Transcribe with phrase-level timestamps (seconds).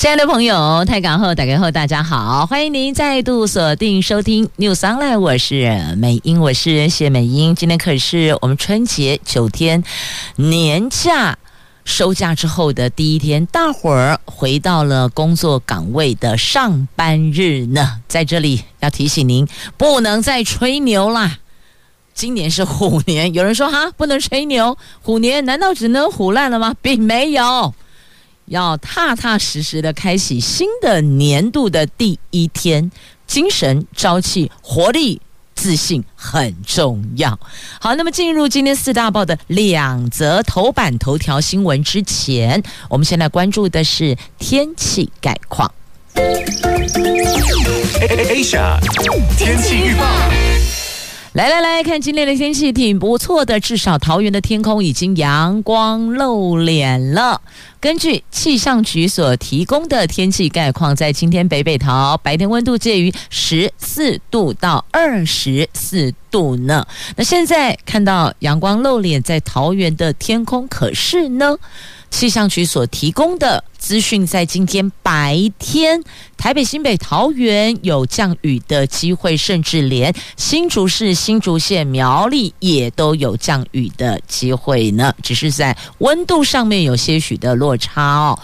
[0.00, 7.54] 亲爱的朋友，泰港后打开后，大家好，欢迎您再度锁定收听 News Online，我是美英，我是谢美英。
[7.54, 9.84] 今天可是我们春节九天
[10.36, 11.36] 年假
[11.84, 18.00] 收假之后的第一天，大伙儿回到了工作岗位的上班日呢。
[18.08, 19.46] 在这里要提醒您，
[19.76, 21.36] 不能再吹牛啦。
[22.14, 26.74] 今年是虎年，有人说哈，不能吹牛，虎年难道只能虎烂了吗？
[26.80, 27.74] 并没有。
[28.50, 32.90] 要踏踏实实的开启新的年度的第一天，
[33.24, 35.20] 精神、朝气、活力、
[35.54, 37.38] 自信很重要。
[37.80, 45.72] 好，那么进入今天四大报的两则头版头条新闻之前，我们先来关注的是天气概况。
[48.00, 48.80] Asia
[49.38, 50.04] 天气预报。
[51.34, 57.40] 来来来看今天的天气挺不错的，至少桃园的天空已经阳光露脸了。
[57.80, 66.86] 根据气象局所提供的天气概况，在今天北北桃白天温度介于十四度到二十四度呢。
[67.16, 71.56] 那现在看到阳光露脸在桃园的天空，可是呢？
[72.10, 76.02] 气象局所提供的资讯，在今天白天，
[76.36, 85.14] 台北、新北、桃园有降雨的机会，甚至连新竹市、新竹县、苗栗也都有降雨的机会呢。
[85.22, 88.38] 只是在温度上面有些许的落差哦。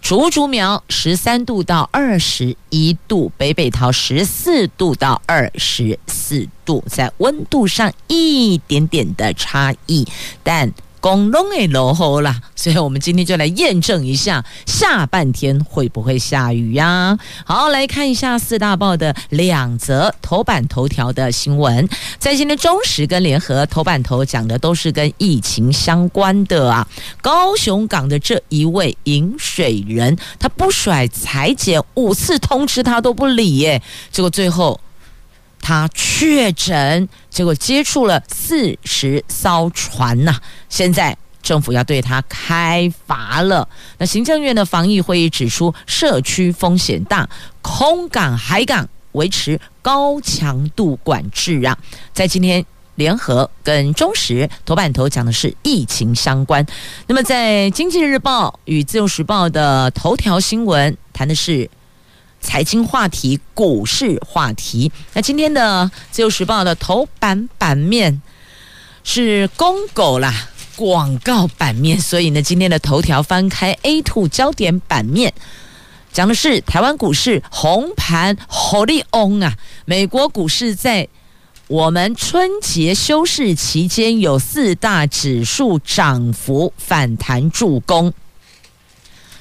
[0.00, 10.06] 竹竹苗十三度到二十一度，北北桃十四度到二十四度，在温度上一点点的差异，
[10.42, 10.72] 但。
[11.00, 17.18] 公龙诶，落后啦，所以我们今天就来验证一下下半天会不会下雨呀？
[17.44, 21.88] 好，来看一下四大报的两则头版头条的新闻，
[22.18, 26.86] 在今天中时跟联合头版头讲的都是跟疫情相关的啊。
[27.22, 33.82] 高雄港的这一位饮水人，他不甩裁剪五次通知他都不理耶，
[34.12, 34.78] 结果最后。
[35.60, 43.68] 他确诊，结果接触了四十艘船呐、现在政府要对他开罚了。
[43.98, 47.28] 那行政院的防疫会议指出，社区风险大，
[47.62, 51.76] 空港、海港维持高强度管制啊！
[52.12, 52.64] 在今天
[52.96, 56.64] 联合跟中时头版头讲的是疫情相关，
[57.06, 61.70] 那么在经济日报与自由时报的头条新闻谈的是。
[62.40, 64.90] 财经话题、股市话题。
[65.12, 68.20] 那今天的《自由时报》的头版版面
[69.04, 72.00] 是公狗啦，广告版面。
[72.00, 75.32] 所以呢，今天的头条翻开 A two 焦点版面，
[76.12, 79.56] 讲的是台湾股市红盘，Holy on 啊！
[79.84, 81.08] 美国股市在
[81.68, 88.12] 我们春节休市期间有四大指数涨幅反弹助攻。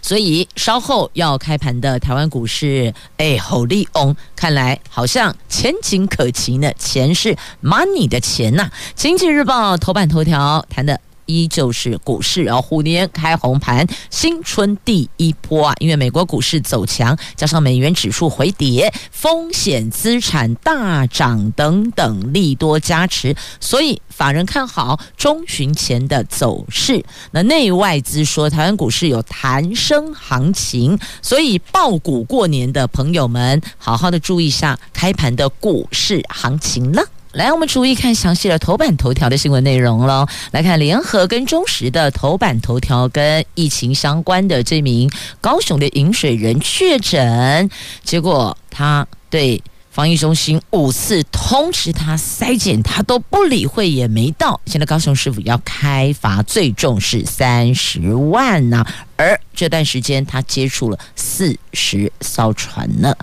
[0.01, 6.71] 所以稍后要开盘的台湾股市，哎，好利翁，看来好像前景可期呢。
[6.77, 10.99] 钱是 money 的钱呐、经济日报头版头条谈的。
[11.29, 15.75] 依旧是股市啊，虎年开红盘，新春第一波啊！
[15.79, 27.05] 因为美国股市走强，加上美元指数回跌，风险资产大涨等等利多加持，所以法人看好中旬前的走势。
[27.29, 37.03] 那内外资说台湾股市有弹升行情，所以抱股过年的朋友们，好好的注意一下开盘的股市行情了。
[37.33, 40.25] 来，我们逐一看详细的头版头条的新闻内容喽。
[40.49, 45.07] 来看联合跟中时的头版头条，跟疫情相关的这名
[45.39, 47.69] 高雄的饮水人确诊，
[48.03, 54.59] 结果他对防疫中心五次通知他筛检，他都不理会，也没到。
[54.65, 58.83] 现在高雄市府要开罚，最重是三十万呐、
[59.17, 63.15] 而这段时间他接触了四十艘船呢。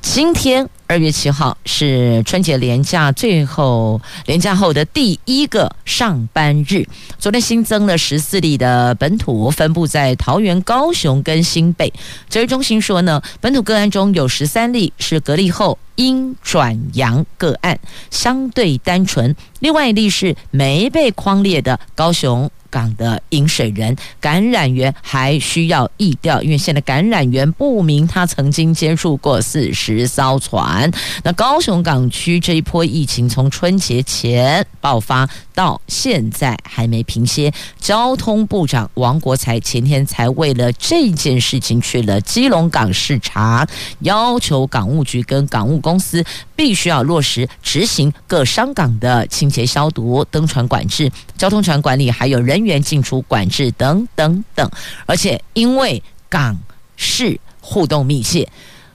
[0.00, 0.66] 今天。
[0.92, 6.86] 二月七号是春节连假最后连假后的第一个上班日。
[7.18, 11.90] 昨天新增了十四例的本土，分布在桃园、高雄跟新北。
[12.28, 17.80] 指挥中心说呢，本土个案中有十三例是隔离后阴转阳个案，
[18.10, 30.90] 相对单纯；另外一例是没被框列的高雄港的饮水人感染源还需要疫调，因为现在感染源不明，他曾经接触过四十艘船。
[31.22, 43.66] 那高雄港区这一波疫情从春节前爆发到现在还没平歇，交通部长王国材前天才为了这件事情去了基隆港视察，
[44.00, 46.24] 要求港务局跟港务公司
[46.56, 54.70] 必须要落实执行各商港的清洁消毒、登船管制、交通船管理，还有人员进出管制等等等。
[55.06, 56.58] 而且因为港
[56.96, 58.48] 市互动密切，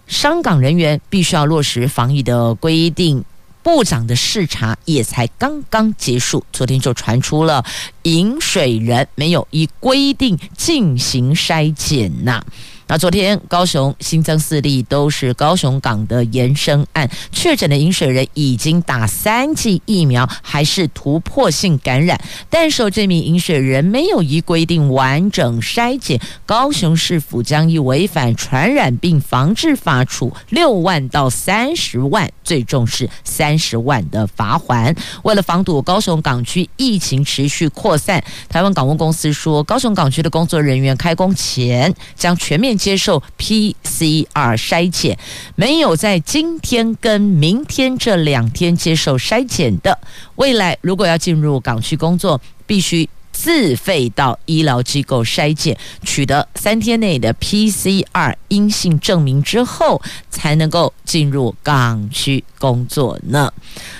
[0.07, 3.23] 商港人员必须要落实防疫的规定。
[3.63, 7.65] 部长的视察也才刚刚结束，昨天就传出了
[8.03, 12.41] 饮水人没有依规定进行筛检呐。
[12.89, 22.17] 那昨天高雄新增四例，都是高雄港的延伸案确诊的饮水人，已经打三剂疫苗，还是突破性感染。
[22.49, 34.95] 但是这名饮水人没有依规定完整筛检，高雄市府将以违反传染病防治法处六万到三十万，最重是三十万的罚锾。
[35.23, 42.76] 为了防堵高雄港区疫情持续扩散，台湾港务公司说，高雄港区的工作人员开工前将全面。
[42.77, 45.17] 接受 PCR 筛检，
[45.55, 49.99] 没有在今天跟明天这两天接受筛检的，
[50.35, 53.09] 未来如果要进入港区工作，必须。
[53.29, 60.01] 自费到医疗机构筛检，取得三天内的 PCR 阴性证明之后，
[60.31, 63.51] 才能够进入港区工作呢。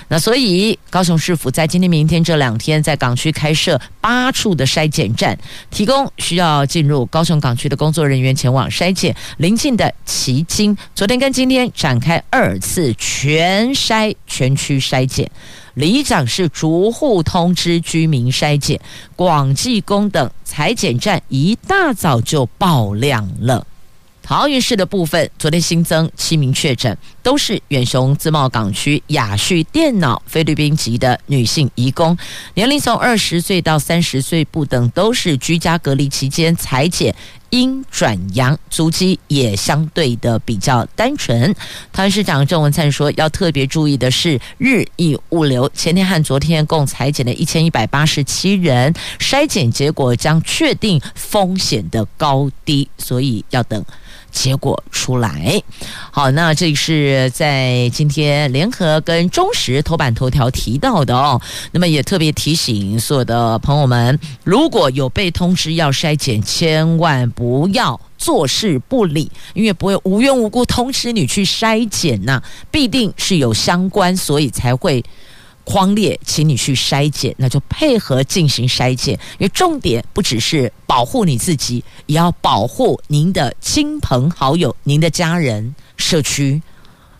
[0.08, 5.38] 那所以，高雄市府在今天、明天这两天，在港区开设八处的筛检站，
[5.70, 9.14] 提供需要进入高雄港区的工作人员前往筛检。
[9.36, 15.30] 邻近的旗津，昨天跟今天展开二次全筛全区筛检。
[15.74, 18.80] 里长是逐户通知居民筛检，
[19.14, 23.64] 广济宫等采检站一大早就爆量了。
[24.20, 26.98] 桃园市的部分，昨天新增七名确诊，
[27.28, 32.16] 都是远雄自贸港区雅旭电脑菲律宾籍的女性移工，
[32.54, 37.14] 年龄从二十岁到三十岁不等，都是居家隔离期间采检
[37.50, 41.54] 阴转阳，足迹也相对的比较单纯。
[41.92, 53.84] 桃园市长郑文灿说，要特别注意的是日益物流，前天和昨天共采检了一千一百八十七人，筛检结果将确定风险的高低，所以要等。
[54.38, 55.60] 结果出来，
[56.12, 61.40] 好，那这是在今天联合跟中时头版头条提到的哦。
[61.72, 75.04] 那么也特别提醒所有的朋友们，如果有被通知要筛检，千万不要坐视不理，因为不会无缘无故通知你去筛检呐，必定是有相关，所以才会。
[75.68, 86.62] 框列，请你去筛检，那就配合进行筛检，因为重点不只是保护你自己，也要保护您的亲朋好友、您的家人、社区。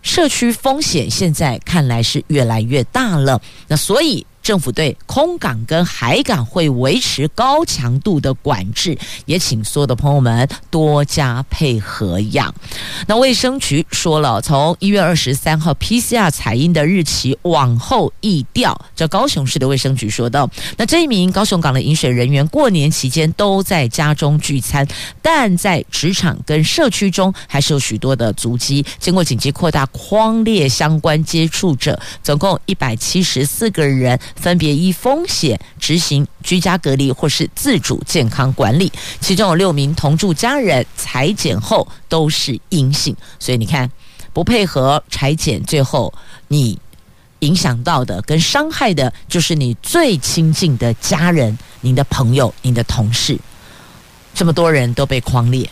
[0.01, 4.27] 社区风险现在看来是越来越大了，那所以。
[4.49, 8.97] 政府对空港跟海港会维持高强度的管制，
[9.27, 12.51] 也请所有的朋友们多加配合呀。
[13.07, 18.75] 那卫生局说了，从一月二十三号 PCR 采阴的日期往后疫调。
[18.97, 20.49] 这高雄市的卫生局说道，
[20.79, 24.89] 那这一名高雄港的饮水人员过年期间都在家中聚餐，
[25.21, 28.83] 但在职场跟社区中还是有许多的足迹。
[28.99, 34.19] 经过紧急扩大框列相关接触者，总共一百七十四个人。
[34.41, 38.91] 分别依风险执行居家隔离或是自主健康管理，
[39.21, 43.91] 其中有六名同住家人采检后都是阴性，所以你看
[44.33, 46.13] 不配合采检，最后
[46.47, 46.79] 你
[47.41, 53.39] 影响到的跟伤害的就是你最亲近的家人、您的朋友、您的同事，
[54.35, 55.69] 这么多人都被匡列。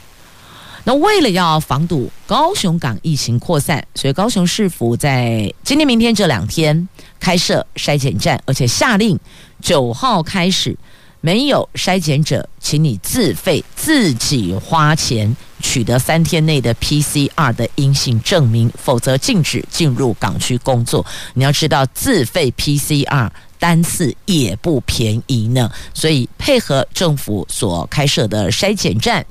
[0.88, 6.88] 那为了要防堵高雄港疫情扩散，所以高雄市府在今天、明天这两天
[7.18, 9.18] 开设筛检站，而且下令
[9.60, 10.78] 九号开始，
[11.20, 21.04] 没有筛检者，请你自费自己花钱取得三天内的 PCR 的阴性证明，否则禁止进入港区工作。
[21.34, 23.28] 你要知道，自费 PCR。
[23.58, 29.24] 单次也不便宜呢，所以配合政府所开设的筛检站，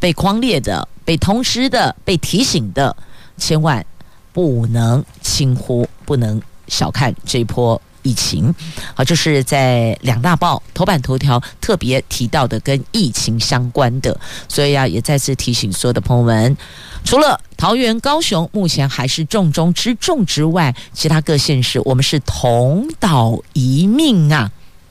[0.00, 2.96] 被框列的、被通知的、被提醒的，
[3.36, 3.84] 千万
[4.32, 8.54] 不能轻忽，不能小看这一波疫情。
[8.94, 16.56] 好，这是在两大报头版头条特别提到的跟疫情相关的，所以啊，也再次提醒所有的朋友们。
[17.04, 24.50] 除了桃园、高雄目前还是重中之重之外，其他各县市我们是同岛一命啊，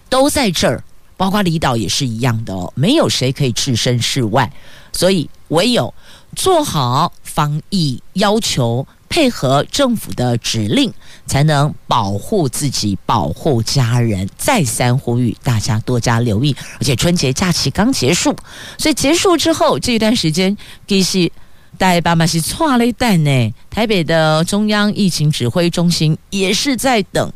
[0.10, 0.84] 都在这儿，
[1.16, 4.52] 包括离岛也是一样的哦，没有谁可以置身事外，
[4.92, 5.94] 所以唯有
[6.36, 10.94] 做好防疫要求，配合政府的指令，
[11.26, 14.30] 才能保护自己、保护家人。
[14.38, 18.36] 再三呼吁大家多加留意，而且春节假期刚结束，
[18.78, 20.56] 所以结束之后这一段时间，
[20.88, 21.32] 其实
[21.78, 23.54] 大爸妈是剉咧等呢。
[23.70, 27.32] 台北的中央疫情指挥中心也是在等。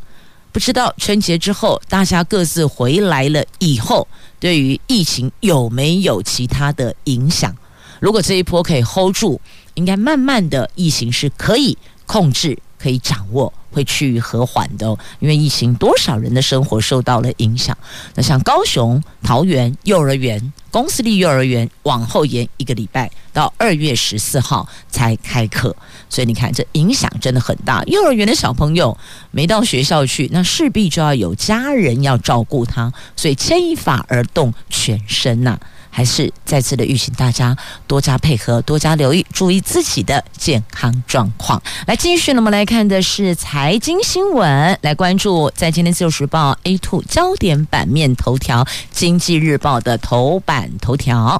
[0.51, 4.07] 不知道春节之后，大家各自回来了以后，
[4.39, 7.55] 对于疫情有没有其他的影响？
[7.99, 9.39] 如果这一波可以 hold 住，
[9.79, 13.51] 应该慢慢的疫情是可以控制、可以掌握。
[13.71, 17.77] 会趋于和缓的，因为疫情多少人的生活受到了影响。
[18.15, 25.75] 那像高雄、桃园幼儿园、公司立幼儿园往后延一个礼拜，到二月十四号才开课。
[26.09, 27.83] 所以你看，这影响真的很大。
[27.83, 28.97] 幼儿园的小朋友
[29.29, 35.59] 没到学校去，那势必就要有家人要照顾他，所以牵一发而动全身呐、
[35.91, 41.61] 还是再次的预请大家多加配合，多加留意，注意自己的健康状况。
[41.85, 51.39] 来继续，呢，我们来看的是财经新闻，来关注在今天自由时报 A two 焦点版面头条，经济日报的头版头条。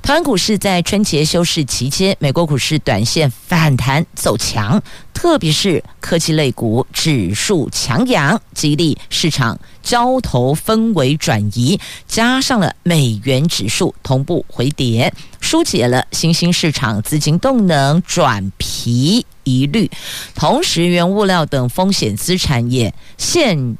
[0.00, 4.80] 台湾股市在春节休市期间，美国股市短线反弹走强，
[5.12, 19.90] 特别是科技类股指数强扬，激励市场交投氛围转移，加上了美元指数同步回跌，疏解了新兴市场资金动能转疲疑虑。
[20.34, 23.76] 同时，原物料等风险资产也现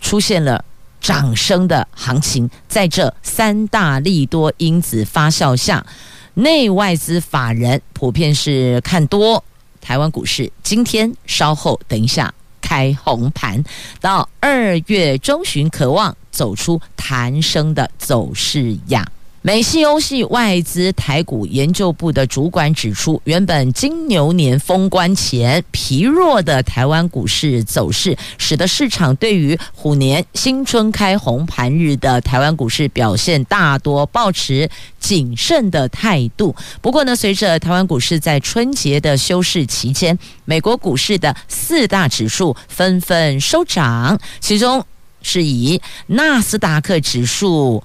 [0.00, 0.64] 出现了。
[1.00, 5.86] 涨升的行情，在这三大利多因子发酵下，
[6.34, 9.42] 内外资法人普遍是看多
[9.80, 10.52] 台湾股市。
[10.62, 13.64] 今天稍后等一下开红盘，
[13.98, 19.10] 到二月中旬渴望走出弹升的走势呀。
[19.42, 34.68] 美系欧系外资台股研究部的主管指出，原本金牛年封关前疲弱的台湾股市走势，使得市场对于虎年新春开红盘日的台湾股市表现大多抱持
[34.98, 36.54] 谨慎的态度。
[36.82, 44.84] 不过呢，随着台湾股市在春节的休市期间，美国股市的四大指数纷纷收涨，其中
[45.22, 47.82] 是以纳斯达克指数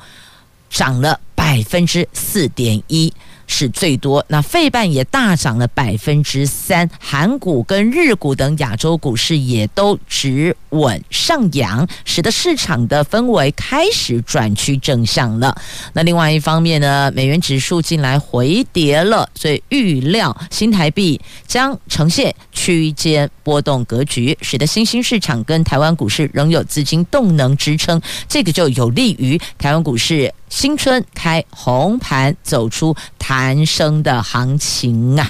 [0.70, 1.20] 涨了。
[1.36, 3.14] 百分之四点一
[3.46, 15.56] 是最多，那费半也大涨了百分之三，韩股跟日股等亚洲股市也都止稳上扬，使得市场的氛围开始转趋正向了。
[15.94, 30.34] 那另外一方面呢，美元指数近来回跌了，所以预料新台币将呈现区间波动格局，使得新兴市场跟台湾股市仍有资金动能支撑，这个就有利于台湾股市。
[30.50, 35.30] 新春开红盘，走出弹升的行情啊！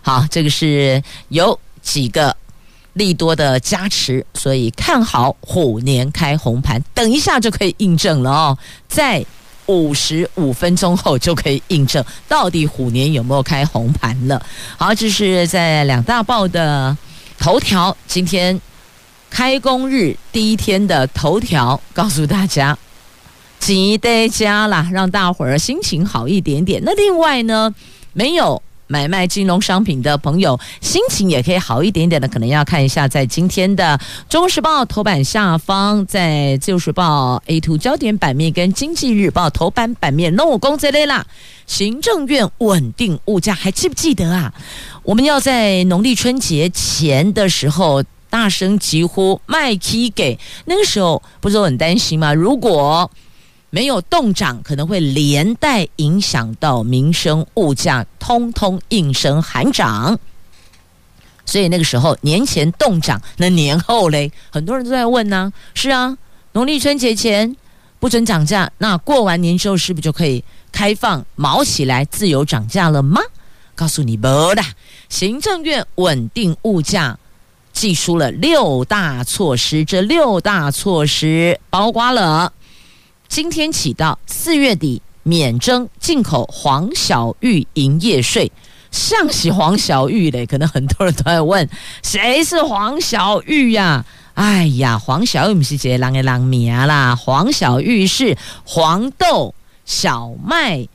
[0.00, 2.34] 好，这个是有几个
[2.94, 6.82] 利多的加持，所以看好虎年开红盘。
[6.94, 9.24] 等一下就可以印证了哦，在
[9.66, 14.44] 五十五分钟后就可以印证到底虎年有没有开红盘了。
[14.76, 16.96] 好，这是在两大报的
[17.38, 18.58] 头条，今天
[19.28, 22.76] 开工日第一天的头条，告诉大家。
[23.62, 26.82] 急得加啦，让大伙儿心情好一点点。
[26.84, 27.72] 那另外呢，
[28.12, 32.26] 没有买卖金融商品的朋友，心情也可以好一点点的。
[32.26, 33.96] 可能要看一下，在今天的
[34.28, 41.24] 《中国时报》头版下方，在《自由时报》A to 焦点版面跟《经济日报》头版版面，那我公这类啦。
[41.64, 44.52] 行政院稳定物价，还记不记得啊？
[45.04, 52.34] 我们要在农历春节前的时候大声疾呼卖起给，那个时候不是都很担心吗？
[52.34, 53.08] 如果
[53.74, 60.18] 没有冻涨，可能会连带影响到民生物价，通通应声喊涨。
[61.46, 66.14] 所以那个时候年前冻涨，那年后嘞，很多人都在问呢、是啊，
[66.52, 67.56] 农历春节前
[67.98, 73.22] 不准涨价，那过完年之后是不是就可以开放卯起来自由涨价了吗？
[73.74, 74.62] 告诉你不的，
[75.08, 77.18] 行政院稳定物价，
[77.72, 82.52] 寄出了六大措施，这六大措施包括了。
[83.32, 88.52] 今天起到四月底免征进口黄小玉营业税，
[88.90, 91.66] 像是黄小玉嘞，可能很多人都在问，
[92.02, 94.04] 谁是黄小玉呀？
[94.34, 99.54] 哎呀，黄小玉不是这人的人名啦，黄小玉是黄豆、
[99.86, 100.86] 小麦、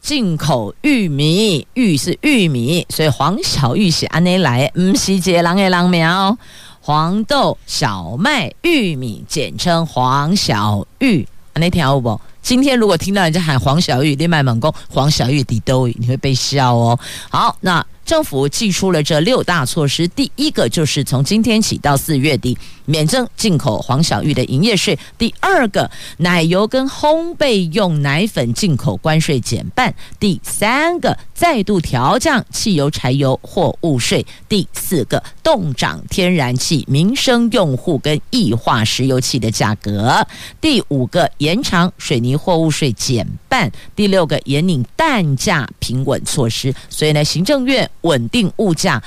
[0.00, 6.38] 进口玉米，玉是玉米，所以黄小玉是安内来，不是这人的人名哦。
[6.80, 11.26] 黄豆、小麦、玉米，简称黄小玉。
[11.62, 12.20] 那条不？
[12.42, 16.98] 今天如果听到人家喊黄小玉，另外猛攻黄小玉底兜，你会被笑哦。
[17.30, 17.86] 好，那。
[18.04, 40.24] 政府祭出了这六大措施，第一个就是从今天起到四月底免征进口黄小玉的营业税；第二个，奶油跟烘焙用奶粉进口关税减半；第三个，再度调降汽油、柴油货物税；第四个，冻涨天然气、民生用户跟液化石油气的价格；
[40.60, 46.74] 第五个，延长水泥货物税减办；第六个，严领蛋价平稳措施。
[46.88, 47.88] 所以呢，行政院。
[48.00, 49.00] 稳定物价。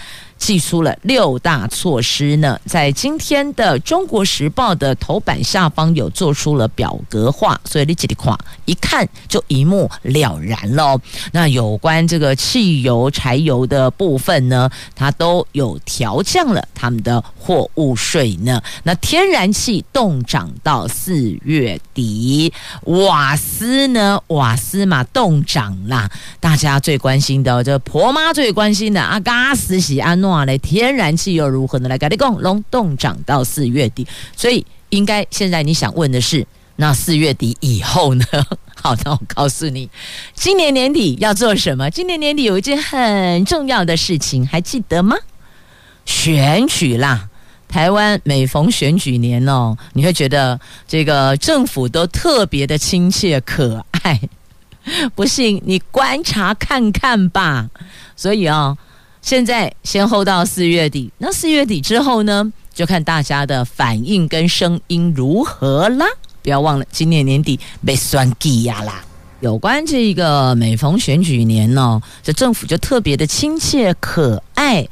[0.46, 11.02] 寄出了六大措施呢，在今天的《中国时报》的头版下方有做出了表格化，所以你这里看一看就一目了然喽。
[11.32, 18.62] 那有关这个汽油、柴油的部分呢，它都有调降了他们的货物税呢。
[18.84, 26.08] 那天然气冻涨到四月底，瓦斯呢，瓦斯嘛冻涨啦，
[26.40, 30.35] 大家最关心的，这婆妈最关心的啊，嘎死喜安诺。
[30.36, 31.88] 话嘞，天然气又如何呢？
[31.88, 38.26] 来，跟你讲，龙洞涨到四月底，所以应该现在你想问的是，那四月底以后呢？
[38.76, 39.90] 好，那我告诉你，
[40.34, 41.90] 今年年底要做什么？
[41.90, 45.16] 今年年底有一件很重要的事情，还记得吗？
[46.06, 47.30] 选举啦！
[47.68, 54.20] 台湾每逢选举年哦，你会觉得这个政府都特别的亲切可爱。
[55.16, 57.70] 不信你观察看看吧。
[58.16, 58.78] 所以啊、哦。
[59.26, 66.06] 现在先后到四月底，那四月底之后呢，就看大家的反应跟声音如何啦。
[66.44, 69.04] 不要忘了，今年年底被算计呀啦。
[69.40, 74.88] 有关这个每逢选举年呢、这政府就特别的亲切可爱。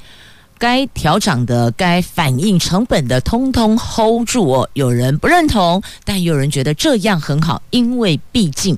[0.63, 4.70] 该调涨的、该反映成本的，通通 hold 住哦。
[4.72, 8.77] 有人不认同，但有人觉得这样很好，因为毕竟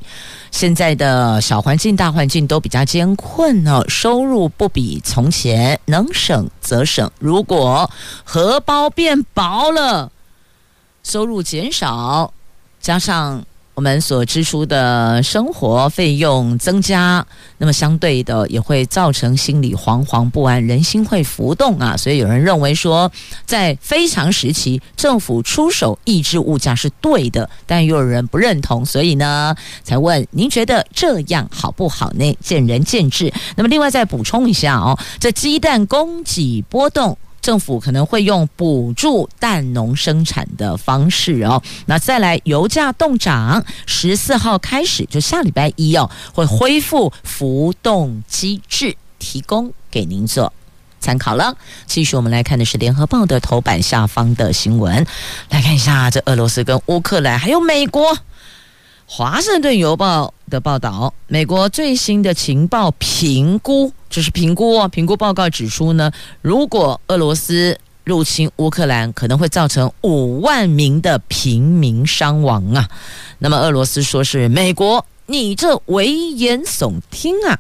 [0.49, 7.11] 现在的小环境、大环境都比较艰困哦，收入不比从前，能省则省。
[7.19, 7.87] 如果
[8.23, 10.11] 荷包变薄了，
[11.03, 12.33] 收入减少，
[12.81, 13.45] 加上。
[13.75, 17.25] 我们所支出的生活费用增加，
[17.57, 21.97] 那么相对的也会造成心里惶惶不安，人心会浮动啊。
[21.97, 23.11] 所以有人认为说，
[23.45, 32.37] 在非常时期，政府出手抑制物价是对的，但又有人不认同，所以呢，才问您觉得这样好不好呢？
[32.39, 33.33] 见仁见智。
[33.57, 37.17] 那么另外再补充一下哦，这鸡蛋供给波动。
[37.45, 50.51] 政府可能会用补助蛋农生产的方式哦，那再来油价动涨，十四号开始就下礼拜一哦，会恢复浮动机制，提供给您做
[50.99, 51.55] 参考了。
[51.85, 55.05] 继续我们来看的是联合报的头版下方的新闻，
[55.51, 58.17] 来看一下这俄罗斯跟乌克兰还有美国。
[59.07, 64.87] 华盛顿邮报的报道，美国最新的情报评估，这是评估哦。
[64.87, 72.89] 评估报告指出呢，如果俄罗斯入侵乌克兰，可能会造成五万名的平民伤亡啊。
[73.37, 77.59] 那么俄罗斯说是美国，你这危言耸听啊！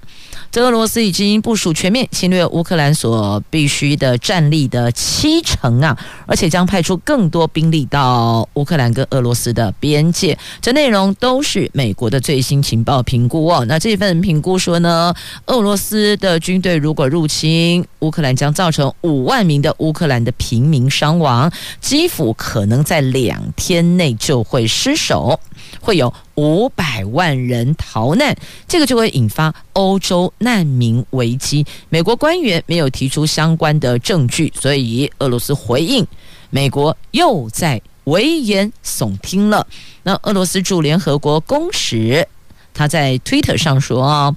[0.51, 5.97] 这俄罗斯已经部署全面侵略乌克兰所必须的战力的七成啊，
[6.27, 10.37] 而且将派出更多兵力到乌克兰跟俄罗斯的边界。
[10.61, 13.65] 这内容都是美国的最新情报评估哦。
[13.67, 15.13] 那这份评估说呢，
[15.47, 21.51] 俄罗斯的军队如果入侵乌克兰，将造成五万名的乌克兰的平民伤亡，
[21.81, 25.39] 基辅可能在两天内就会失守。
[25.81, 28.35] 会有五百万人逃难，
[28.67, 31.65] 这个就会引发欧洲难民危机。
[31.89, 36.05] 美国官员没有提出相关的证据，所以俄罗斯回应，
[36.49, 39.65] 美国又在危言耸听了。
[40.03, 42.27] 那俄罗斯驻联合国公使
[42.73, 44.35] 他在推特上说：“啊，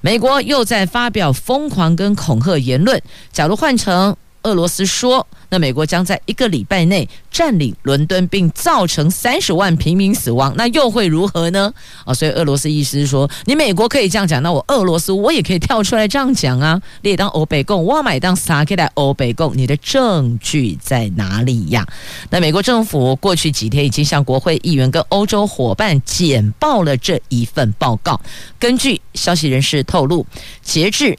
[0.00, 3.02] 美国又在发表疯狂跟恐吓言论。
[3.32, 11.74] 假如换成俄罗斯说。”那美国将在一个礼拜内占领伦敦，并造成三十万平民死亡，那又会如何呢？
[12.06, 16.80] 哦，所以俄罗斯意思是说，你美国可以这样讲，那我俄罗斯我也可以跳出来这样讲啊。
[17.02, 21.84] 列当欧北共，我买当撒克来欧北共，你的证据在哪里呀？
[22.30, 28.20] 那美国政府过去几天已经向国会议员跟欧洲伙伴简报了这一份报告。
[28.60, 30.24] 根据消息人士透露，
[30.62, 31.18] 截至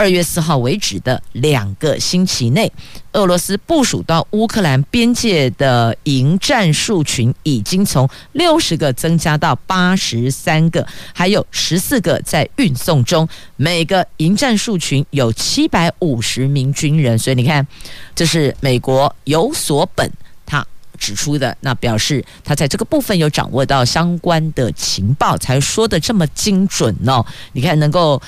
[0.00, 2.72] 二月四号为止的两个星期内，
[3.12, 13.28] 俄罗斯部署到乌克兰边界的营战术群已经从六十个增加到八十三个，还有十四个在运送中。
[13.56, 17.66] 每个营战术群有七百五十名军人，所以你看，
[18.14, 20.10] 这是美国有所本，
[20.46, 27.22] 他指出的，那表示他在这个部分有掌握到相关的情报，才说得这么精准哦。
[27.52, 28.22] 你看，能够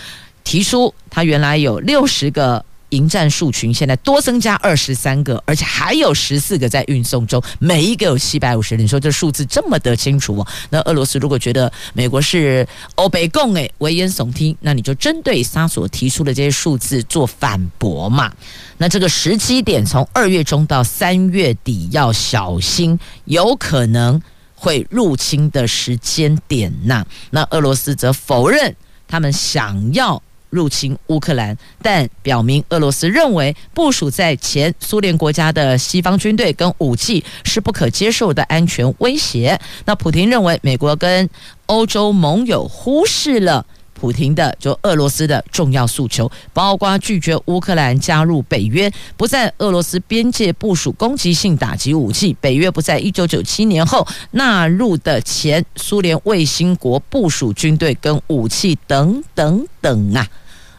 [0.44, 2.64] 提出他原来有六十个。
[2.92, 8.84] 迎战数群现在多增加二十三个，而且还有十四个在运送中，每一个有七百五十人。
[8.84, 10.46] 你说这数字这么的清楚？
[10.68, 18.30] 那俄罗斯如果觉得美国是欧北共诶危言耸听，那你就针对他所提出的这些数字做反驳嘛？
[18.76, 24.20] 那这个时机点从二月中到三月底要小心，有可能
[24.54, 27.06] 会入侵的时间点呐。
[27.30, 28.76] 那俄罗斯则否认
[29.08, 30.22] 他们想要。
[30.52, 39.58] 入侵乌克兰，但表明俄罗斯认为部署在前苏联国家的西方军队跟武器是不可接受的安全威胁。
[39.86, 41.28] 那普丁认为美国跟
[41.64, 60.26] 欧洲盟友忽视了普丁的就俄罗斯的重要诉求，包括拒绝乌克兰加入北约，不在俄罗斯边界部署攻击性打击武器，北约不在一九九七年后纳入的前苏联卫星国部署军队跟武器等等等啊。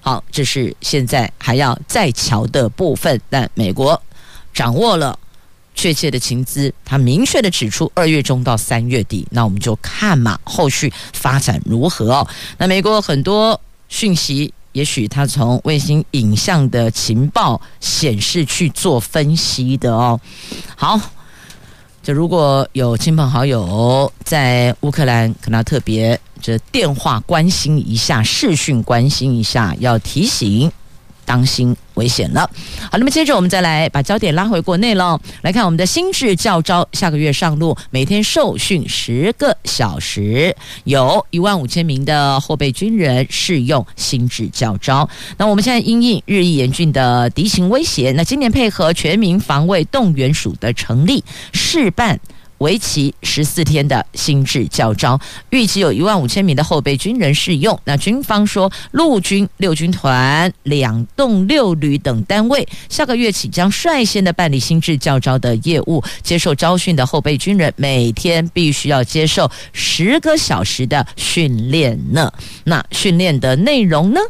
[0.04, 3.20] 好，这是现在还要再瞧的部分。
[3.30, 4.00] 但美国
[4.54, 5.18] 掌握了
[5.74, 12.28] 确切的情资，他明确的指出二月中到三月底，那我们就看嘛，后续发展如何哦。
[12.58, 20.20] 那美国很多讯息，也许他从卫星影像的情报显示去做分析的哦。
[20.76, 21.00] 好。
[22.04, 30.70] 就如果有亲朋好友在乌克兰，可能要特别这电话关心一下，视讯关心一下，要提醒。
[31.26, 32.50] 当心危险了。
[32.92, 45.10] 好，那么接着我们再来把焦点拉回国内了，来看我们的新制教招下个月上路，每天受训十个小时，有一万五千名的后备军人适用新制教招。
[45.38, 52.20] 那我们现在因应日益严峻的敌情威胁，那今年配合全民防卫动员署的成立，试办。
[52.64, 57.78] 为期十四天的新制教招，预计有一万五千名的后备军人试用。
[57.84, 66.02] 那军方说，陆军六军团、两栋六旅等单位，下个月起将率先的办理新制教招的业务。
[66.22, 72.32] 接受招训的后备军人每天必须要接受十个小时的训练呢。
[72.64, 74.22] 那训练的内容呢，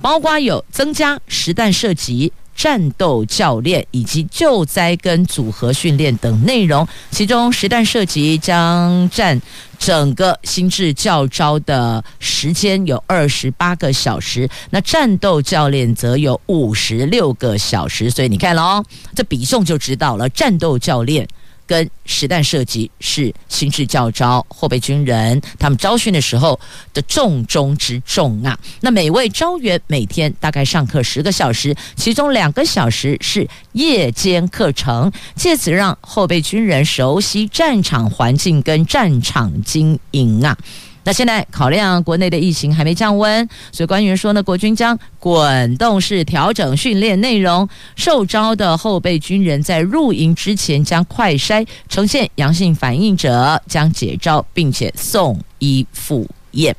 [0.00, 2.32] 包括有增加实弹射击。
[2.54, 9.40] 战斗教练以及救灾跟组合训练等内容，其中实弹射击将占
[9.78, 21.28] 整个心智教招的时间有二十八个小时，那战斗教练则有五十六个小时，所以你看了哦，这比重就知道了，战斗教练。
[21.66, 26.58] 跟实弹射击是新式教招后备军人他们招训的时候
[26.92, 28.58] 的重中之重啊！
[28.80, 40.56] 那每位招员每天大概上课十个小时，其中两个小时是夜间课程，借此让后备军人熟悉战场环境跟战场经营啊。
[41.04, 47.68] 那现在考量国内的疫情还没降温，所以官员说呢，国军将滚动式调整训练内容。
[47.94, 56.74] 受招的后备军人在入营之前将快筛，呈现阳性反应者将解招，并且送医赴验。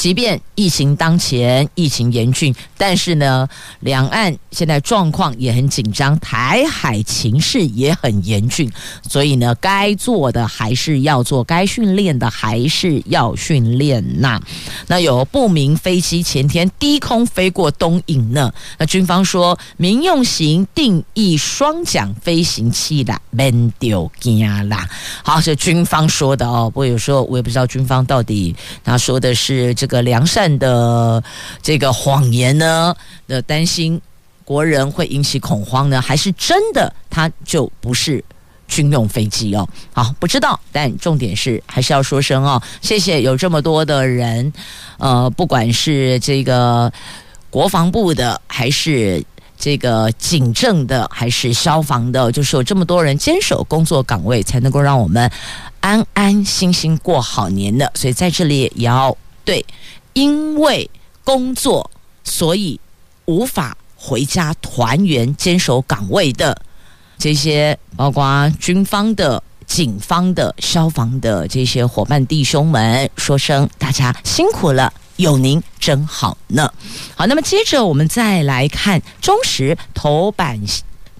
[0.00, 3.46] 即便疫情当前，疫情严峻，但是呢，
[3.80, 8.72] 两岸现在状况也很紧张，台海情势也很严峻，
[9.06, 14.40] 所以呢，该做的还是要做，该训练的还是要训练呐。
[14.86, 18.50] 那有不明飞机前天低空飞过东引呢？
[18.78, 24.88] 那军方说，民用型定义双桨飞行器啦，免丢惊啦。
[25.22, 26.70] 好，是军方说的哦。
[26.72, 29.89] 不过有时候我也不知道军方到底他说的是这个。
[29.90, 31.20] 个良善的
[31.60, 32.94] 这个谎言呢，
[33.26, 34.00] 的担心
[34.44, 36.92] 国人会引起恐慌呢，还是真的？
[37.10, 38.24] 它就不是
[38.68, 39.68] 军用飞机哦。
[39.92, 44.52] 好，不知道，但重点是还是要说声哦，谢谢有这么多的人，
[44.98, 46.90] 呃，不管是这个
[47.50, 49.22] 国防部的，还是
[49.58, 55.30] 这个警政的，还是消防的，就是有这么多人坚守工作岗位，才能够让我们
[55.80, 57.90] 安安心心过好年的。
[57.94, 59.16] 所以在这里也要。
[59.50, 59.66] 对，
[60.12, 60.88] 因为
[61.24, 61.90] 工作，
[62.22, 62.78] 所以
[63.24, 66.56] 无法回家团圆、坚守岗位的
[67.18, 76.72] 这些，包括军方的、警方的、消防的这些伙伴弟兄们，说声大家辛苦了，有您真好呢。
[77.16, 80.60] 好，那么接着我们再来看中时头版。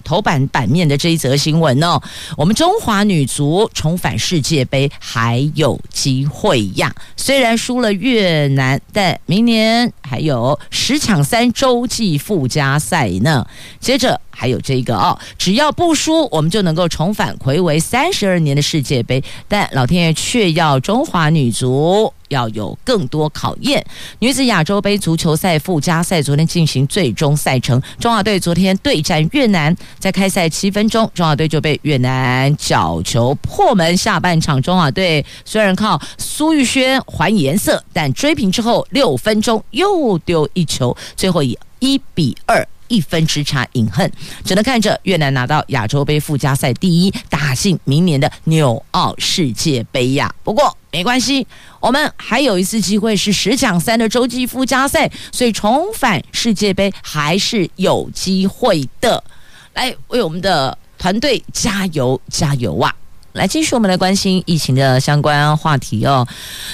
[0.03, 2.01] 头版版面的这一则新闻哦，
[2.37, 6.93] 我们中华女足重返世界杯还有机会呀！
[7.15, 13.45] 虽然输了越南，但明年还有十抢三洲际附加赛呢。
[13.79, 19.23] 接着还有这个哦，只要不输，我们就能够重返睽违三十二年的世界杯。
[19.47, 22.13] 但老天爷却要中华女足。
[22.31, 23.85] 要有更多考验。
[24.19, 33.95] 女子亚洲杯足球赛附加赛昨天进行最终赛程，中华队昨天对战越南，在开赛七分钟，中华队就被越南角球破门。
[33.95, 42.67] 下半场中华队虽然靠苏玉轩还颜色，但追平之后六分钟又丢一球，最后以一比二。
[42.91, 44.11] 一分之差饮恨，
[44.43, 50.33] 只能看着越南拿到亚洲杯附加赛第一，打进明年的纽澳世界杯呀。
[50.43, 51.47] 不过没关系，
[51.79, 59.23] 我们还有一次机会是十强三的洲际附加赛，所以重返世界杯还是有机会的。
[59.73, 62.93] 来为我们的团队加油加油啊！
[63.33, 66.27] 来，继续我们来关心疫情的相关话题哦。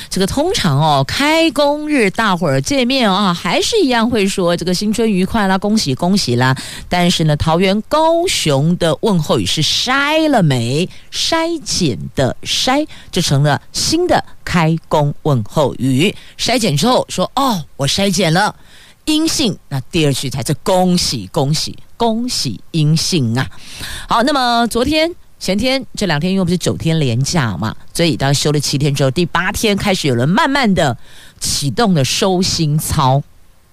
[0.10, 6.58] 这个通常哦，开工日大伙儿见面啊，还是一样会说这个新春愉快啦，恭喜恭喜啦。
[6.90, 10.90] 但是呢，桃园、高雄的问候语是筛了没？
[11.12, 16.16] 筛检的筛就成了新的开工问候语。
[16.40, 18.56] 筛检之后说哦，我筛检了
[19.06, 23.48] 阴性，那第二句才是恭喜恭喜恭喜阴性啊。
[24.10, 25.14] 好，那么昨天。
[25.40, 30.98] 前天这两天因为不是九天连假嘛，所以当休了七天之后，第八天开始有人慢慢的
[31.40, 33.22] 启动了收心操。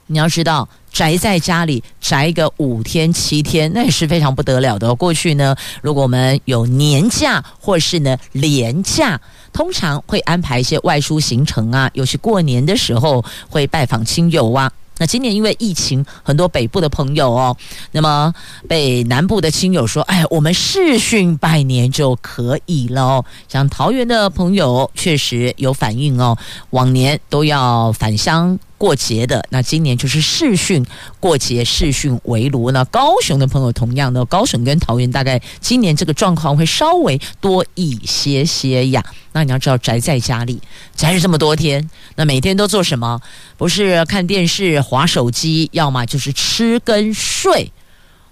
[0.07, 4.95] 你要知道，宅在家里宅个五天七天，那也是非常不得了的。
[4.95, 9.19] 过去呢，如果我们有年假或是呢连假，
[9.51, 14.71] 通常会安排一些外出行程啊，尤其过年的时候会拜访亲友啊。
[14.99, 17.57] 那今年因为疫情，很多北部的朋友哦，
[17.93, 18.33] 那么
[18.69, 26.37] 被南部的亲友说：“哎，我们视讯拜年就可以了哦。”像桃园的朋友确实有反应哦，
[26.71, 28.59] 往年都要返乡。
[28.85, 30.85] 过节的，那今年就是视讯
[31.19, 32.71] 过节，视讯围炉。
[32.71, 39.03] 那高雄的朋友同样的，高雄跟桃园大概今年这个状况会稍微多一些些呀。
[39.33, 40.61] 那你要知道，宅在家里
[40.95, 43.19] 宅了这么多天，那每天都做什么？
[43.57, 47.73] 不是看电视、滑手机，要么就是吃跟睡，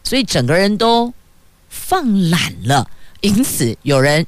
[0.04, 1.14] 所以整个人都
[1.70, 2.90] 放懒了。
[3.22, 4.26] 因此有人。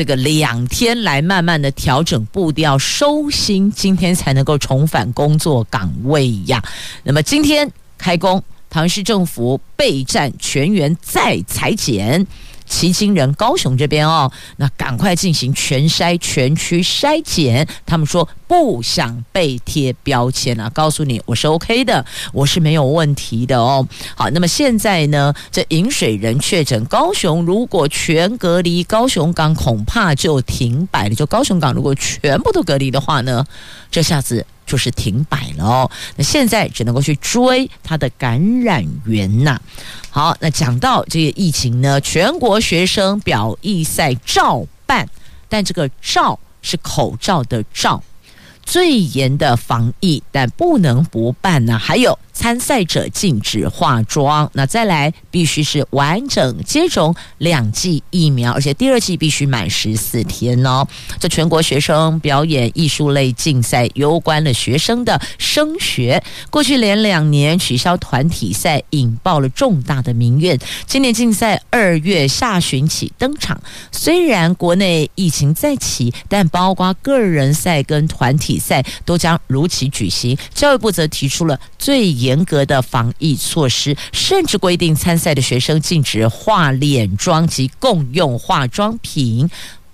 [0.00, 6.64] 这个两天来慢慢的调整步调，收心，今天才能够重返工作岗位呀。
[7.02, 12.26] 那么今天开工，桃园市政府备战全员再裁减。
[12.70, 17.66] 旗津人高雄这边哦，那赶快进行全筛全区筛检。
[17.84, 23.86] 他们说不想被贴标签啊，告诉你我是 OK 的，我是没有问题的哦。
[24.14, 31.14] 好，那么现在呢，这饮水人确诊高雄，如果全隔离，高雄港恐怕就停摆了。
[31.14, 33.44] 就高雄港如果全部都隔离的话呢，
[33.90, 34.46] 这下子。
[34.70, 39.60] 就是停摆了哦，那现在只能够去追它的感染源呐。
[40.10, 45.08] 好，那讲到这个疫情呢，全国学生表意赛照办，
[45.48, 48.00] 但这个“照”是口罩的“照”，
[48.62, 51.76] 最严的防疫，但不能不办呢。
[51.76, 52.16] 还有。
[52.40, 60.88] 参赛者禁止化妆，那再来必须是完整接种两剂疫苗，而且第二剂必须满十四天哦。
[61.18, 70.58] 这全国学生表演艺术类竞赛攸关了学生的升学，过去连两年取消团体赛，引爆了重大的民怨。
[70.86, 73.60] 今年竞赛二月下旬起登场，
[73.92, 80.34] 虽然国内疫情再起，但包括个人赛跟团体赛都将如期举行。
[80.54, 82.29] 教育部则提出了最严。
[82.30, 89.50] 严格的防疫措施，甚至规定参赛的学生禁止化脸妆及共用化妆品。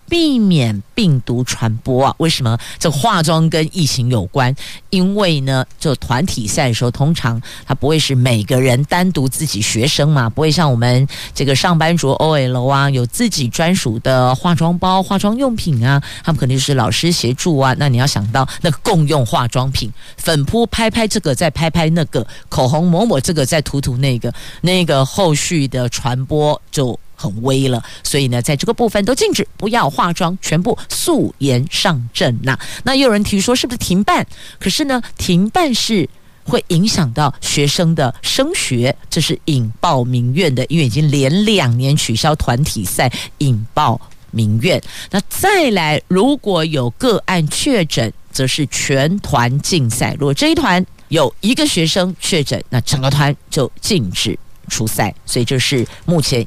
[0.08, 2.14] 避免病毒传播啊？
[2.18, 4.54] 为什么这化妆跟疫情有关？
[4.90, 17.74] 因为呢，就团体赛的时候，通常他不会是每个人单独自己学生嘛，不会像我们这个上班族 OL 啊，有自己专属的化妆包、化妆用品啊，他们肯定是老师协助啊。
[17.78, 26.98] 那你要想到那个共用化妆品，粉扑拍拍这个，再拍拍那个，口红抹抹这个，再涂涂那个，那个后续的传播就。
[27.16, 34.24] 很危了，所以呢，在这个部分都禁止，不要化妆，全部素颜上阵呐、那又有人提说，是不是停办？
[34.60, 36.08] 可是呢，停办是
[36.44, 43.98] 会影响到学生的升学，这是引爆民怨的，因为已经连两年取消团体赛，引爆
[44.30, 44.80] 民怨。
[45.10, 50.14] 那再来，如果有个案确诊，则是全团禁赛。
[50.18, 54.38] 如果这一团有一个学生确诊，那整个团就禁止。
[54.68, 56.44] 出赛，所以这是目前。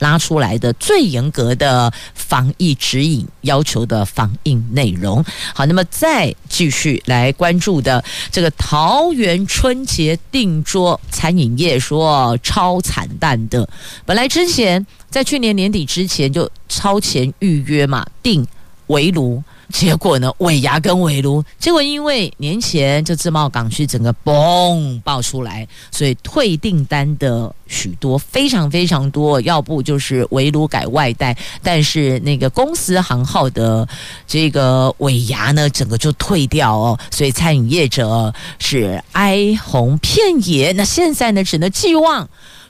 [0.00, 5.24] 拉出来的最严格的防疫指引要求的防疫内容。
[5.54, 13.66] 好，那么再继续来关注的这个桃园春节订桌餐饮业说超惨淡的，
[14.04, 18.46] 本来之前在去年年底之前就超前预约嘛，订
[18.88, 19.42] 围炉。
[19.72, 29.40] 结果呢，尾牙跟尾炉，结果因为年前这自贸港区整个嘣爆出来，所以退订单的许多，非常非常多。
[29.42, 33.88] 要不就是围炉改外带，但是那个公司行号的
[34.26, 36.98] 这个尾牙呢，整个就退掉哦。
[37.10, 40.72] 所以餐饮业者是哀鸿遍野。
[40.72, 42.28] 那现在呢，只能寄望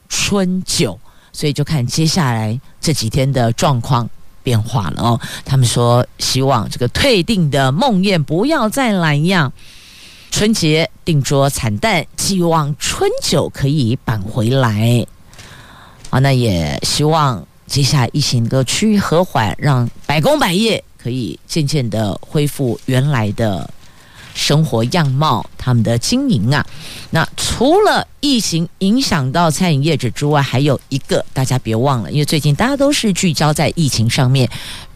[0.08, 0.98] 春酒，
[1.32, 4.08] 所以就看接下来这几天的状况。
[4.42, 9.52] 变化了哦，他们说希望这个退订的梦魇不要再来一样，
[10.30, 15.06] 春节订桌惨淡，寄望春酒可以扳回来。
[16.10, 23.68] 啊，那也希望接下来疫情能够趋于和缓，让百工百业可以渐渐的恢复原来的。
[24.34, 26.64] 生活样貌，他们的经营啊，
[27.10, 34.48] 那除了疫情影响到餐饮业者之外，还有一个大家别忘了，因为最近大家都是聚焦在疫情上面，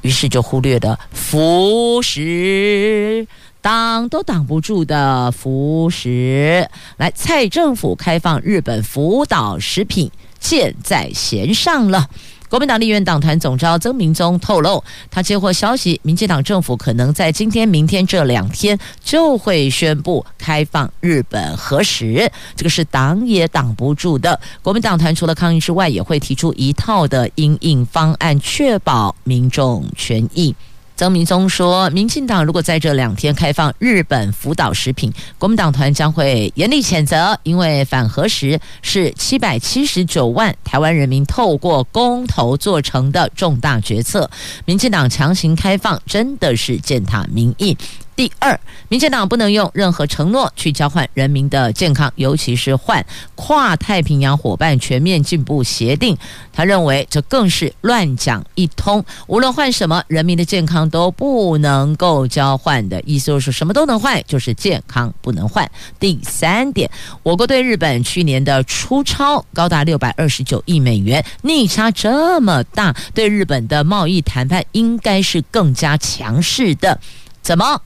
[0.02, 3.26] 于是就忽略了福食，
[3.60, 6.68] 挡都挡不住的福食。
[6.96, 12.08] 来，蔡政府开放日本福岛食品，箭在弦上了。
[12.54, 24.40] 国民党立院党团总召曾明忠透露，他接获消息，民进党政府可能在今天、明天这两天就会宣布开放日本核实，这个是挡也挡不住的。
[24.62, 30.54] 国民党团除了抗议之外，也会提出一套的应应方案，确保民众权益。
[30.96, 44.30] 曾明宗说：“民进党如果在这两天开放日本福岛食品，国民党团将会严厉谴责，因为反核食是七百七十九万台湾人民透过公投做成的重大决策，
[44.66, 47.76] 民进党强行开放真的是践踏民意。”
[48.16, 56.16] 第二，民进党不能用任何承诺去交换人民的健康，尤其是换跨太平洋伙伴全面进步协定。
[56.52, 65.68] 他认为这更是乱讲一通，无论换什么，人民的健康都不能够交换的意思，就是什么都能换，就是健康不能换。
[65.98, 66.88] 第三点，
[67.24, 77.00] 我国对日本去年的出超高达六百二十九亿美元，逆差这么大，对日本的贸易谈判应该是更加强势的，
[77.42, 77.80] 怎么？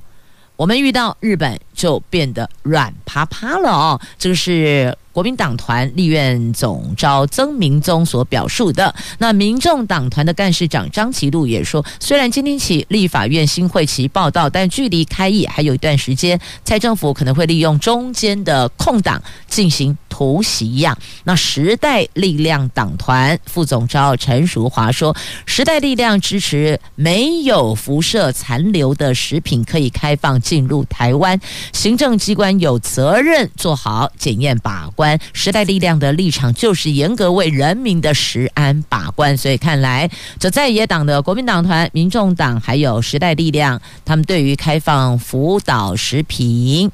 [0.58, 4.94] 我们遇到日本就变得软趴趴了哦，这个是。
[5.10, 20.98] 国民党团立院总召曾明宗所表述的，那民众党团的干事长张其禄也说，虽然今天起立法院新会期报道，但距离开议还有一段时间，蔡政府可能会利用中间的空档进行突袭一样。
[21.22, 25.14] 那时代力量党团副总召陈淑华说，
[25.46, 31.38] 时代力量支持没有辐射残留的食品可以开放进入台湾，
[31.72, 35.16] 行政机关有责任做好检验把关。
[35.32, 46.90] 时代力量的立场就是严格为人民的食安把关，所以看来这在野党的国民党团、民众党还有时代力量，他们对于开放福岛食品，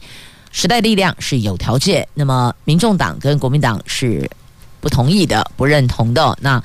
[0.55, 4.31] 时代力量是有条件，那么民众党跟国民党是
[4.81, 6.39] 不同意的、不认同的。
[6.41, 6.63] 那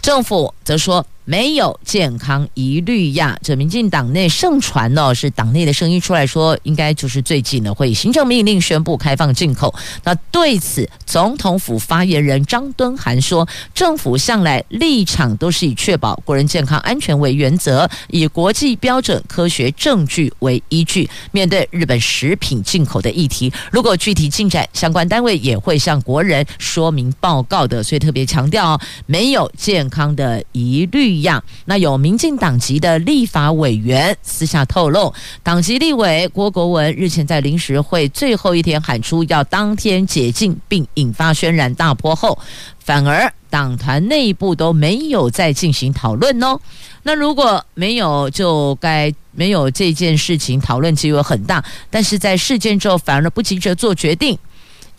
[0.00, 1.04] 政府则说。
[1.26, 9.72] 没有健康疑虑呀，这民进党内盛传呢，是党内的声音出来说，应该就是最近呢会以行政命令宣布开放进口。
[10.02, 21.08] 那对此，总统府发言人张敦涵说，政府向来立场都是以确保国人健康安全为原则，以国际标准、科学证据为依据。
[21.30, 27.84] 面对日本食品进口的议题，如果具体进展，相关单位也会向国人说明报告的。
[27.84, 31.10] 所以特别强调哦，没有健康的疑虑。
[31.10, 42.38] 一样，那有民进党籍的立法委员私下透露，党籍立委郭国文日前在临时会最后一天喊出要当天解禁，并引发轩然大波后，
[42.78, 46.58] 反而党团内部都没有再进行讨论哦。
[47.02, 54.38] 那如果没有，就该没有这件事情讨论机会很大，但是在事件之后反而不急着做决定，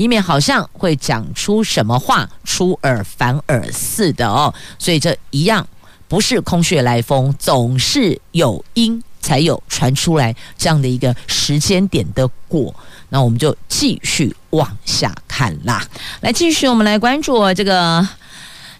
[0.02, 4.54] 以免好像会讲出什么话出尔反尔似的哦。
[4.80, 5.68] 所以这一样。
[6.08, 12.76] 不是空穴来风，总是有因才有传出来这样的一个时间点的果。
[13.08, 15.82] 那我们就继续往下看啦。
[16.20, 18.06] 来，继续我们来关注这个，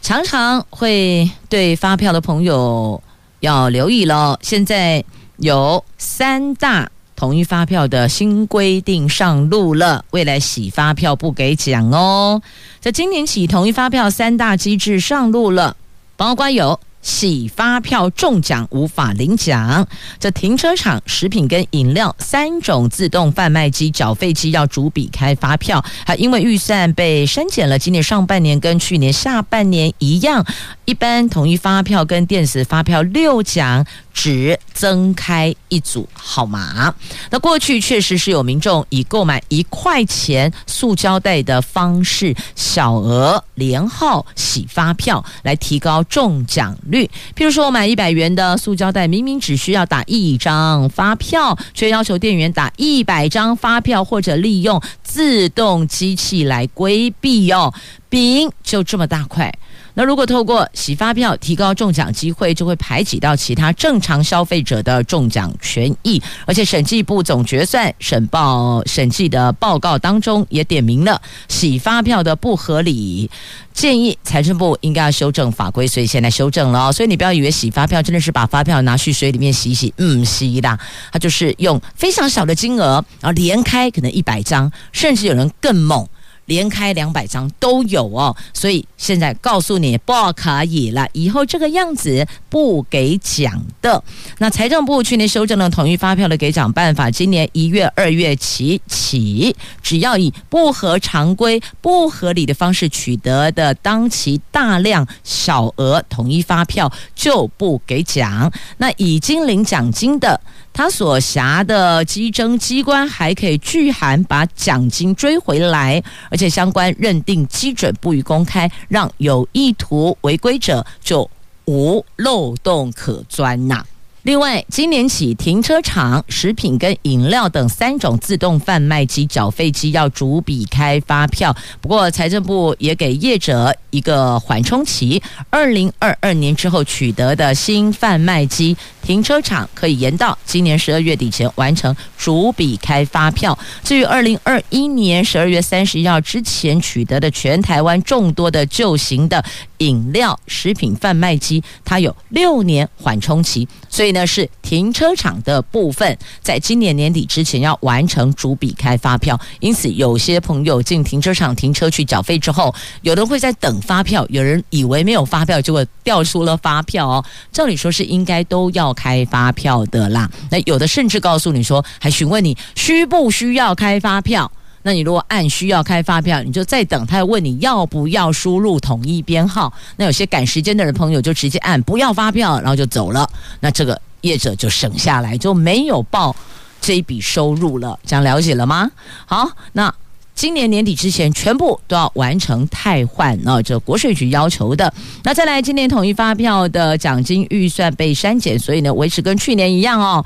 [0.02, 3.02] 常常会对发票的朋友
[3.40, 4.38] 要留意了。
[4.42, 5.02] 现在
[5.38, 6.92] 有三大。
[7.22, 12.42] 统一发票的新规定上路了，未来洗发票不给奖哦。
[12.80, 15.78] 在今年起，统一发票三大机制上路了，
[16.18, 16.80] 包括有。
[17.04, 19.88] 洗发票中奖无法领奖，
[20.20, 30.46] 这停车场、食品跟饮料三种自动贩卖机、缴费机要逐笔开发票，还因为预算被删减了，今年上半年跟去年下半年一样，
[30.86, 33.84] 一般统一发票跟电子发票六奖。
[34.14, 36.94] 只增开一组号码。
[37.30, 47.10] 那过去确实是有民众以购买一块钱塑胶袋的方式，小额连号洗发票来提高中奖率。
[47.36, 57.74] 譬如说，我买一百元的塑胶袋，明明只需要打一张发票，却要求店员打一百张发票，或者利用自动机器来规避哦。
[58.10, 59.54] 饼就这么大块。
[59.94, 66.22] 那如果透过洗发票提高中奖机会，就会排挤到其他正常消费者的中奖权益。
[66.46, 73.30] 而且审计部总决算审报审计的报告当中也点明了洗发票的不合理，
[73.74, 76.92] 建议财政部应该要修正法规，所以现在修正了。
[76.92, 80.80] 所以你不要以为洗发票真的是把发票拿去水里面洗洗，嗯，洗啦，
[81.12, 86.08] 它就是用非常小的金额，然后连开可能一百张，甚至有人更猛。
[86.46, 94.04] 连开两百张都有哦，所以现在告诉你不可以了，以后这个样子不给奖的。
[94.40, 108.52] 那财政部去年修正了统一发票的给奖办法，今年一月、二月起起，只要以不合常规、不合理的方式取得的当期大量小额统一发票，就不给奖。
[108.78, 110.40] 那已经领奖金的。
[110.74, 121.30] 他所辖的稽征机关还可以拒函把奖金追回来，而且相关认定基准不予公开，让有意图违规者就
[121.66, 123.86] 无漏洞可钻呐。
[124.24, 131.56] 另外，今年起，停车场、食品跟饮料等三种自动贩卖机缴费机要逐笔开发票。
[131.82, 135.20] 不过，财政部也给业者一个缓冲期，
[135.50, 143.58] 二零二二年之后取得的新贩卖机，停车场可以延到今年十二月底前完成逐笔开发票。
[143.84, 149.44] 至于二零二一年十二月三十一号之前取得的全台湾众多的旧型的
[149.80, 154.11] 饮料、食品贩卖机，它有六年缓冲期，所以。
[154.12, 167.26] 那是停车场的部分，在今年年底之前要完成逐笔开发票，因此有些朋友进停车场停车去缴费之后，有的会在等发票，有人以为没有发票，结果掉出了发票哦。
[167.52, 174.52] 照理说是应该都要开发票的啦，那有的甚至告诉你说，还询问你需不需要开发票。
[174.84, 179.72] 那你如果按需要开发票，你就再等，他问你要不要输入统一编号。
[179.98, 183.30] 那有些赶时间的人朋友就直接按不要发票，然后就走了。
[183.60, 186.36] 那这个业者就省下来，就没有报
[186.82, 188.00] 这一笔收入了。
[188.06, 188.90] 这样了解了吗？
[189.26, 189.94] 好，那
[190.34, 194.92] 今年年底之前全部都要完成汰换，那这国税局要求的。
[195.24, 200.26] 那再来，今年统一发票的奖金预算被删减，所以呢，维持跟去年一样哦。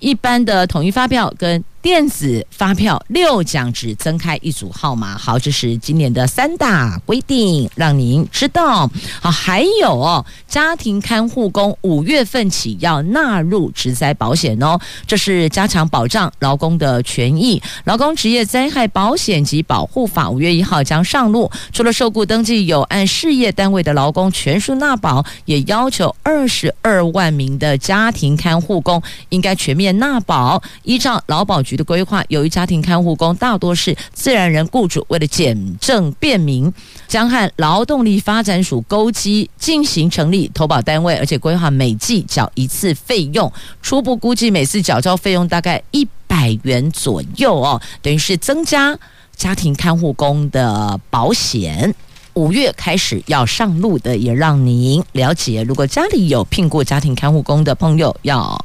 [0.00, 8.90] 一般的统一发票跟电子发票六奖只增开一组号码，好，这是今年的三大规定，让您知道。
[9.22, 17.62] 好，还有哦，家庭看护工五月份起要纳入职灾保险哦，这是加强保障劳工的权益。
[17.84, 36.72] 劳工职业灾害保险及保护法五月一号将上路，除了受雇登记有按事业单位的劳工全数纳保，也要求二十二万名的家庭看护工应该全面纳保，依照劳保局的规划，由于家庭看护工大多是自然人雇主，为了检证便民，
[37.06, 48.98] 将和劳动力发展署勾稽进行成立投保单位，而且规划每季缴一次费用，初步估计每次缴交费用大概一百元左右哦，等于是增加
[49.36, 51.94] 家庭看护工的保险。
[52.34, 58.64] 五月开始要上路的，也让您了解，如果家里有聘过家庭看护工的朋友要。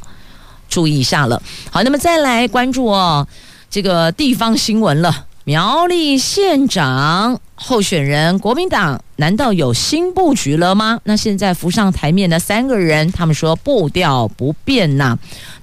[0.67, 1.41] 注意一下了，
[1.71, 3.27] 好，那么再来关注哦，
[3.69, 5.25] 这个地方新闻了。
[5.43, 10.99] 苗栗县长候选人，国民党难道有新布局了吗？
[11.03, 15.15] 那现在浮上台面的三个人，他们说步调不变呐、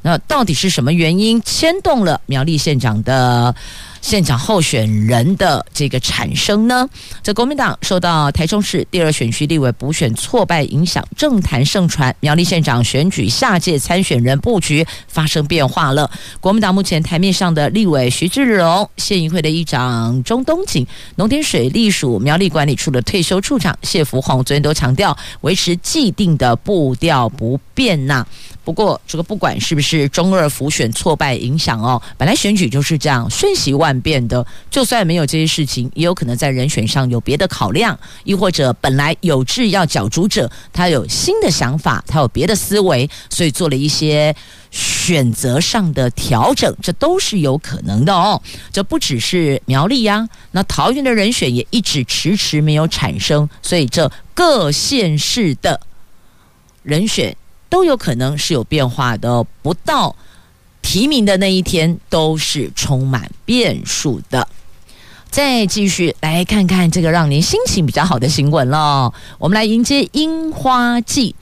[0.03, 3.55] 那到底是什么原因牵动了苗栗县长的？
[4.03, 6.89] 县长候选人的这个产生呢？
[7.23, 16.11] 这国民党受到台中市第二选区立委补选挫败影响，政坛盛传苗栗县长选举下届参选人布局发生变化了。
[16.41, 20.87] 国民党目前台面上的立委徐志荣、县议会的议长钟东锦、
[21.17, 28.25] 农田水利隶属苗栗管理处的退休处长谢福弘昨天都强调，维持既定的步调不变呐、
[28.65, 34.47] 不过，这个不管是不是中二浮选挫败影响哦，本来选举就是这样瞬息万变的。
[34.71, 44.33] 就算没有这些事情，也有可能在人选上有别的考量，亦或者本来有志要角逐者，他有新的想法，他有别的思维，所以做了一些
[44.71, 48.41] 选择上的调整，这都是有可能的哦。
[48.71, 55.81] 这不只是苗栗呀，那桃园的人选也一直迟迟没有产生，所以这各县市的
[56.85, 57.37] 人选。
[57.73, 60.15] 都有可能是有变化的，不到
[60.83, 64.47] 提名的那一天都是充满变数的。
[65.31, 71.35] 再继续来看看这个让您心情比较好的新闻了，我们来迎接樱花季，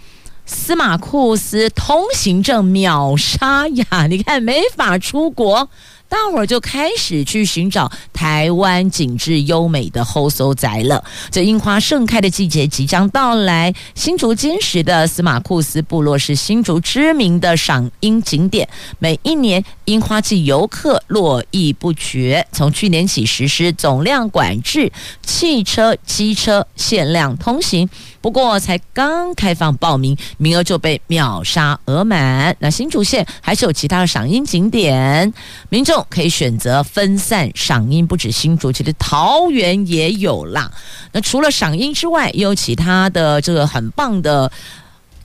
[0.47, 4.07] 司马库斯通行证秒杀呀！
[4.09, 5.69] 你看没法出国。
[6.11, 11.03] 大伙儿就开始去寻找台湾景致优美的后搜宅了。
[11.31, 22.45] 这樱花盛开的季节即将到来，新竹金石的司马库斯部落是新竹知名的赏樱景点，每一年樱花季游客络绎不绝。
[22.51, 24.91] 从去年起实施总量管制，
[25.23, 27.89] 汽车、机车限量通行。
[28.21, 32.55] 不过才刚开放报名，名额就被秒杀额满。
[32.59, 35.33] 那新竹县还是有其他的赏樱景点，
[35.69, 38.07] 民众可以选择分散赏樱。
[38.07, 40.71] 不止新竹，其实桃园也有啦。
[41.13, 44.51] 那除了赏樱之外，也有其他的这个很棒的。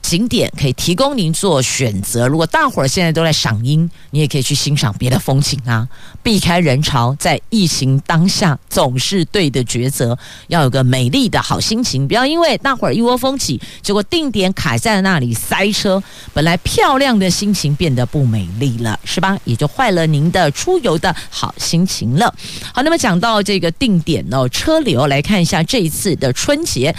[0.06, 2.28] 景点可以提供您做选择。
[2.28, 5.88] 如果大伙儿现在都在赏樱，你也可以去欣赏别的风景啊，
[6.22, 10.16] 避开人潮，在疫情当下总是对的抉择。
[10.46, 16.00] 要有个美丽的好心情，不要因为大伙儿一窝蜂起，结果定点卡在那里塞车，
[16.32, 19.36] 本来漂亮的心情变得不美丽了，是吧？
[19.42, 22.32] 也就坏了您的出游的好心情了。
[22.72, 26.94] 好，那么讲到这个定点哦，车流来看一下这一次的春节，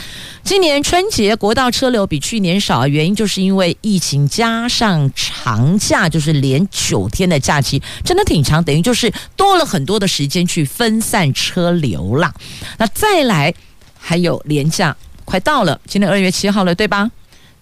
[0.47, 2.87] 今年春节国道车流比去年少。
[2.87, 12.33] 原因就是因为疫情加上长假，就是连九天的假期，真的挺长，等于就是多了很多的时间去分散车流啦。
[12.77, 13.53] 那再来
[13.99, 14.95] 还有连假
[15.25, 17.11] 快到了，今天二月七号了，对吧？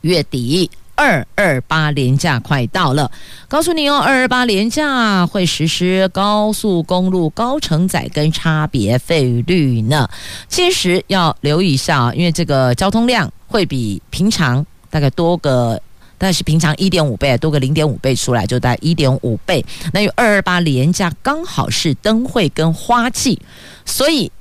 [0.01, 3.11] 月底二二八连假快到了，
[3.47, 10.09] 告诉你哦，二二八连假会实施高速公路高承载跟差别费率呢。
[10.47, 14.65] 届时要留意一下，因为这个交通量会比平常。
[14.87, 15.81] 大概多个，
[16.17, 19.65] 但是平常一点五倍，多个零点五倍出来，就大概一点五倍。
[19.91, 23.37] 那有二二八连假刚好是灯会跟花季，
[23.83, 24.31] 所以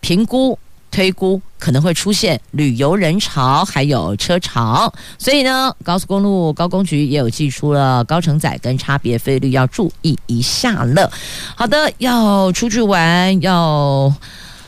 [0.00, 0.58] 评估
[0.90, 4.92] 推估可能会出现旅游人潮，还有车潮。
[5.18, 11.10] 所以呢，高速公路高工局也有寄出了高承载跟差别费率，要注意一下了。
[11.54, 14.12] 好的，要出去玩要。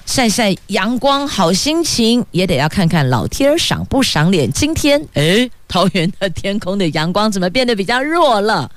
[0.05, 4.51] 晒晒阳光，好心情也得要看看老天赏不赏脸。
[4.53, 8.69] 今天，诶，桃园的天空的阳光怎么变得比较弱了？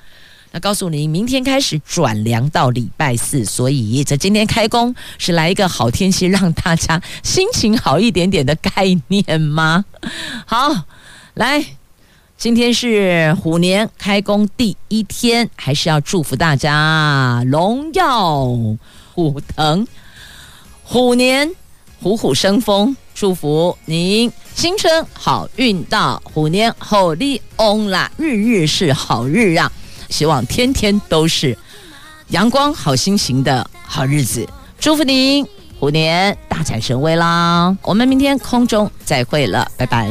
[0.55, 9.83] 那告诉你，明天开始转凉到礼拜四，所以这今天开工是来一个好天气，让大家心情好一点点的概念吗？
[10.47, 10.73] 好，
[11.33, 11.61] 来，
[12.37, 18.45] 今天是虎年开工第一天，还是要祝福大家龙耀
[19.13, 19.85] 虎腾。
[20.85, 21.51] 虎年
[22.01, 29.69] 虎虎生风，祝福您新春好运到，虎年好利翁啦，日日是好日啊！
[30.15, 31.57] 希望天天都是
[32.29, 34.47] 阳光好心情的好日子，
[34.79, 35.45] 祝福您
[35.77, 37.75] 虎年大展神威啦！
[37.81, 40.09] 我们明天空中再会了，拜拜。